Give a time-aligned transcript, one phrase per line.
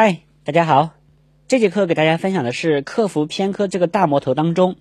[0.00, 0.94] 嗨，大家好，
[1.48, 4.76] 这节课给大家分享的是克服偏科这个大魔头当中，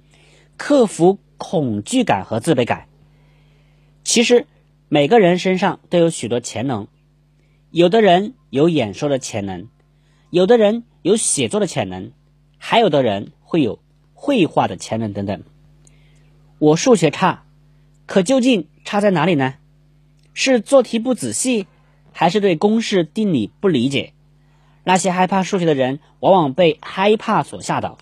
[0.57, 2.87] 克服恐惧感和自卑感。
[4.03, 4.45] 其实
[4.89, 6.87] 每个人身上都有许多潜能，
[7.71, 9.69] 有的人有演说的潜能，
[10.29, 12.11] 有的人有写作的潜能，
[12.59, 13.79] 还有的人会有
[14.13, 15.41] 绘画的潜能等等。
[16.59, 17.43] 我数学差，
[18.05, 19.55] 可究竟差在哪里呢？
[20.35, 21.65] 是做题不仔细，
[22.11, 24.13] 还是对公式定理不理解？
[24.87, 27.97] 那些害怕数学的人，往往被害怕所吓倒，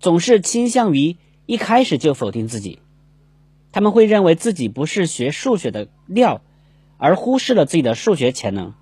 [0.00, 2.78] 总是倾向于一开始就否定自己。
[3.70, 6.40] 他们会认为自己不是学数学的料，
[6.96, 8.72] 而忽视了自己的数学潜能。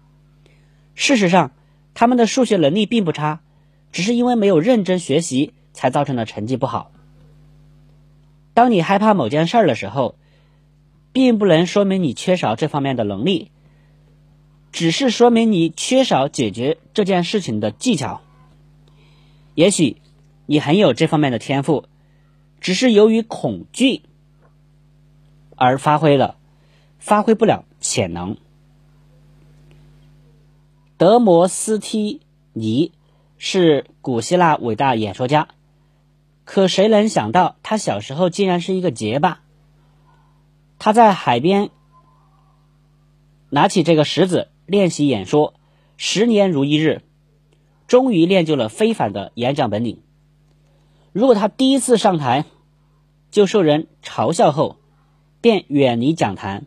[0.94, 1.50] 事实上，
[1.92, 3.40] 他们的数学能力并不差，
[3.90, 6.92] 只是因为没有认真学习，才造成了成绩不好。
[8.54, 10.14] 当你害怕某件事儿的时候，
[11.12, 13.50] 并不能说明你缺少这方面的能力。
[14.74, 18.22] 只是说明你缺少解决这件事情的技巧。
[19.54, 19.98] 也许
[20.46, 21.84] 你很有这方面的天赋，
[22.60, 24.02] 只是由于恐惧
[25.54, 26.36] 而发挥了，
[26.98, 28.36] 发挥不了潜能。
[30.96, 32.20] 德摩斯梯
[32.52, 32.90] 尼
[33.38, 35.46] 是古希腊伟大演说家，
[36.44, 39.40] 可谁能想到他小时候竟然是一个结巴？
[40.80, 41.70] 他在海边
[43.50, 44.48] 拿起这个石子。
[44.66, 45.54] 练习演说，
[45.96, 47.02] 十年如一日，
[47.86, 50.02] 终于练就了非凡的演讲本领。
[51.12, 52.44] 如果他第一次上台
[53.30, 54.76] 就受人嘲笑后，
[55.40, 56.66] 便远离讲坛，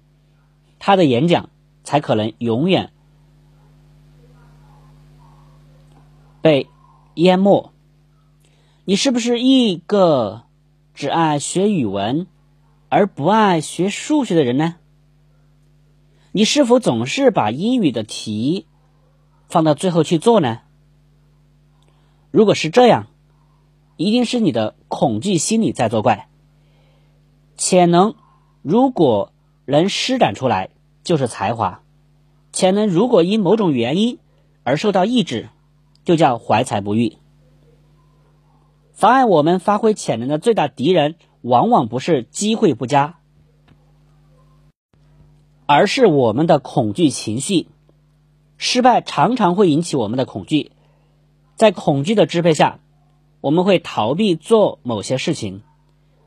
[0.79, 1.49] 他的演讲
[1.83, 2.91] 才可能永远
[6.41, 6.67] 被
[7.15, 7.73] 淹没。
[8.85, 10.43] 你是不是一个
[10.93, 12.27] 只爱学语文
[12.89, 14.75] 而不爱学数学的人呢？
[16.37, 18.67] 你是否总是把英语的题
[19.49, 20.59] 放到最后去做呢？
[22.29, 23.07] 如果是这样，
[23.95, 26.29] 一定是你的恐惧心理在作怪。
[27.55, 28.13] 潜能
[28.61, 29.33] 如果
[29.65, 30.69] 能施展出来，
[31.03, 31.81] 就是才华；
[32.51, 34.19] 潜能如果因某种原因
[34.61, 35.49] 而受到抑制，
[36.05, 37.17] 就叫怀才不遇。
[38.93, 43.16] 妨碍我们发挥潜能的最大敌人，往往不是机会不佳。
[45.67, 47.67] 而是我们的恐惧情绪，
[48.57, 50.71] 失败常常会引起我们的恐惧，
[51.55, 52.79] 在恐惧的支配下，
[53.41, 55.61] 我们会逃避做某些事情，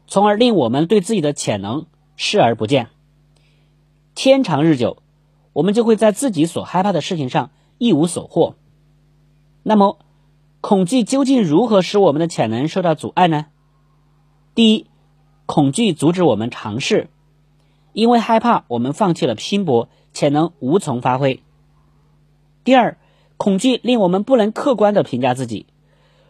[0.06, 1.86] 从而令我们对自己的潜能
[2.16, 2.88] 视而不见。
[4.14, 4.98] 天长日久，
[5.54, 8.56] 我们就会在自己所害怕的事情上一无所获。
[9.62, 9.98] 那么，
[10.60, 13.46] 恐惧究竟如何使我们的潜能受到阻碍呢？
[14.54, 14.86] 第一，
[15.46, 17.08] 恐惧阻止我们尝试。
[17.92, 21.42] 因为害怕，我们放弃了拼搏，潜能无从发挥。
[22.64, 22.98] 第二，
[23.36, 25.66] 恐惧令我们不能客观的评价自己。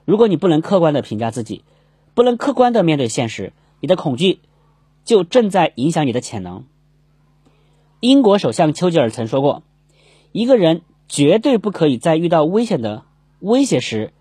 [0.05, 1.65] 如果你不能客观的评价自己，
[2.15, 4.41] 不能客观的面对现实，你的恐惧
[5.05, 6.65] 就正在影响你的潜能。
[8.01, 9.63] 英国首相丘吉尔曾说过
[10.33, 13.05] ：“一个人绝对不可以在遇到危险的
[13.41, 14.13] 威胁时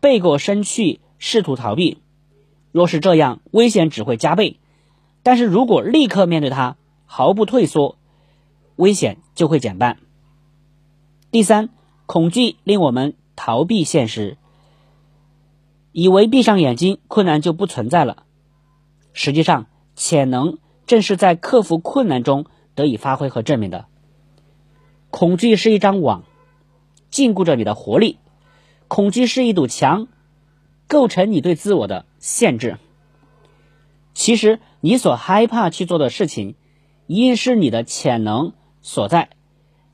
[0.00, 1.98] 背过身去试图逃避，
[2.70, 4.58] 若是这样，危险只会加倍。”
[5.26, 7.98] 但是如果立刻面对它，毫不退缩，
[8.76, 9.98] 危险就会减半。
[11.32, 11.68] 第三，
[12.06, 14.36] 恐惧令我们逃避现实，
[15.90, 18.22] 以为闭上眼睛，困难就不存在了。
[19.12, 19.66] 实际上，
[19.96, 23.86] 潜能正是在克服困难中得以发挥和证明的。
[25.10, 26.22] 恐惧是一张网，
[27.10, 28.18] 禁锢着你的活力；
[28.86, 30.06] 恐惧是一堵墙，
[30.86, 32.78] 构成你对自我的限制。
[34.14, 36.54] 其实，你所害怕去做的事情，
[37.08, 38.52] 一定是你的潜能
[38.82, 39.30] 所在，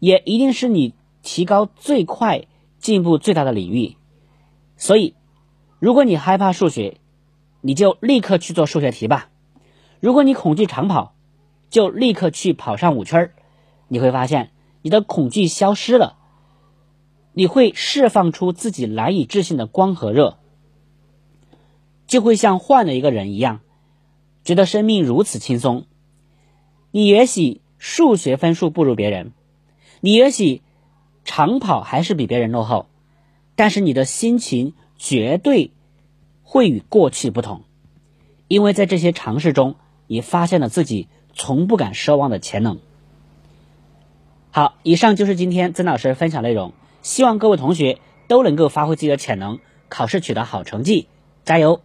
[0.00, 2.44] 也一定是你提高最快、
[2.78, 3.96] 进步最大的领域。
[4.76, 5.14] 所以，
[5.78, 6.98] 如果你害怕数学，
[7.62, 9.30] 你就立刻去做数学题吧；
[9.98, 11.14] 如果你恐惧长跑，
[11.70, 13.34] 就立刻去跑上五圈儿。
[13.88, 14.50] 你会发现，
[14.82, 16.18] 你的恐惧消失了，
[17.32, 20.36] 你会释放出自己难以置信的光和热，
[22.06, 23.60] 就会像换了一个人一样。
[24.44, 25.84] 觉得生命如此轻松，
[26.90, 29.32] 你也许数学分数不如别人，
[30.00, 30.62] 你也许
[31.24, 32.86] 长跑还是比别人落后，
[33.54, 35.70] 但是你的心情绝对
[36.42, 37.62] 会与过去不同，
[38.48, 42.78] 因为在这些尝试中，你发现了自己从不敢奢望的潜能。
[44.50, 51.06] 好，以上就是今天曾老师分享内容，希望各位同学都能够发挥自己的潜能，考试取得好成绩，
[51.44, 51.80] 加油！